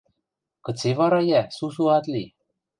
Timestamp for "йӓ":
1.31-1.41